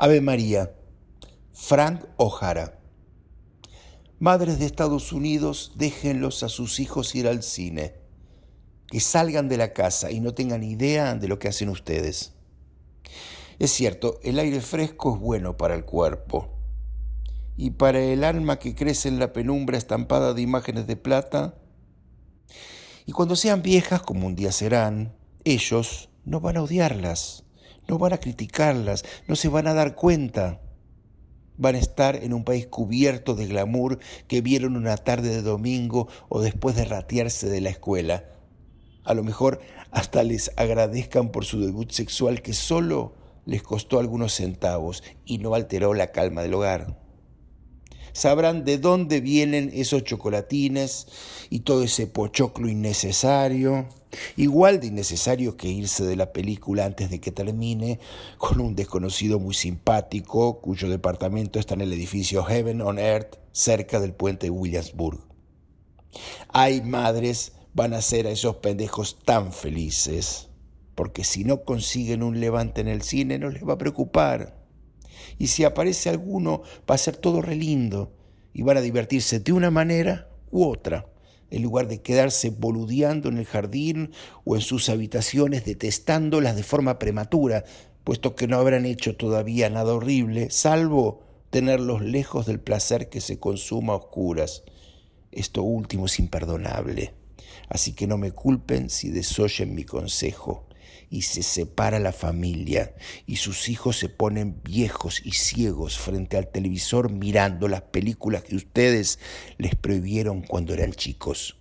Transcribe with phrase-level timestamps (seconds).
[0.00, 0.76] Ave María,
[1.52, 2.78] Frank O'Hara.
[4.20, 7.94] Madres de Estados Unidos, déjenlos a sus hijos ir al cine.
[8.86, 12.32] Que salgan de la casa y no tengan idea de lo que hacen ustedes.
[13.58, 16.48] Es cierto, el aire fresco es bueno para el cuerpo.
[17.56, 21.56] Y para el alma que crece en la penumbra estampada de imágenes de plata.
[23.04, 27.47] Y cuando sean viejas, como un día serán, ellos no van a odiarlas
[27.88, 30.60] no van a criticarlas, no se van a dar cuenta.
[31.56, 33.98] Van a estar en un país cubierto de glamour
[34.28, 38.24] que vieron una tarde de domingo o después de ratearse de la escuela.
[39.02, 39.60] A lo mejor
[39.90, 45.54] hasta les agradezcan por su debut sexual que solo les costó algunos centavos y no
[45.54, 47.07] alteró la calma del hogar
[48.18, 51.06] sabrán de dónde vienen esos chocolatines
[51.50, 53.86] y todo ese pochoclo innecesario,
[54.36, 58.00] igual de innecesario que irse de la película antes de que termine
[58.36, 64.00] con un desconocido muy simpático cuyo departamento está en el edificio Heaven on Earth cerca
[64.00, 65.20] del puente de Williamsburg.
[66.48, 70.48] Ay, madres, van a ser a esos pendejos tan felices,
[70.96, 74.57] porque si no consiguen un levante en el cine no les va a preocupar
[75.38, 78.12] y si aparece alguno va a ser todo relindo
[78.52, 81.06] y van a divertirse de una manera u otra,
[81.50, 84.10] en lugar de quedarse boludeando en el jardín
[84.44, 87.64] o en sus habitaciones detestándolas de forma prematura,
[88.04, 93.38] puesto que no habrán hecho todavía nada horrible, salvo tenerlos lejos del placer que se
[93.38, 94.64] consuma a oscuras.
[95.32, 97.14] Esto último es imperdonable,
[97.68, 100.67] así que no me culpen si desoyen mi consejo
[101.10, 102.94] y se separa la familia
[103.26, 108.56] y sus hijos se ponen viejos y ciegos frente al televisor mirando las películas que
[108.56, 109.18] ustedes
[109.58, 111.57] les prohibieron cuando eran chicos.